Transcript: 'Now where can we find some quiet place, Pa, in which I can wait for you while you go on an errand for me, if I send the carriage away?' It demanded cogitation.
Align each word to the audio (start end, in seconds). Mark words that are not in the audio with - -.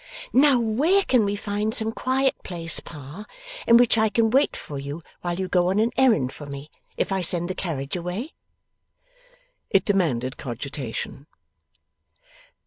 'Now 0.33 0.59
where 0.59 1.03
can 1.03 1.23
we 1.25 1.35
find 1.35 1.75
some 1.75 1.91
quiet 1.91 2.33
place, 2.41 2.79
Pa, 2.79 3.27
in 3.67 3.77
which 3.77 3.99
I 3.99 4.09
can 4.09 4.31
wait 4.31 4.57
for 4.57 4.79
you 4.79 5.03
while 5.21 5.39
you 5.39 5.47
go 5.47 5.67
on 5.69 5.77
an 5.77 5.91
errand 5.95 6.33
for 6.33 6.47
me, 6.47 6.71
if 6.97 7.11
I 7.11 7.21
send 7.21 7.47
the 7.51 7.53
carriage 7.53 7.95
away?' 7.95 8.33
It 9.69 9.85
demanded 9.85 10.37
cogitation. 10.37 11.27